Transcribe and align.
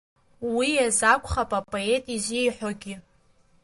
Уи 0.55 0.69
азы 0.85 1.05
акәхоит 1.11 1.51
апоет 1.59 2.05
изиҳәогьы… 2.15 2.95